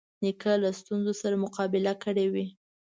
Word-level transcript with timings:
نیکه 0.23 0.53
له 0.63 0.69
ستونزو 0.79 1.13
سره 1.21 1.35
مقابله 1.43 1.93
کړې 2.03 2.25
وي. 2.33 2.47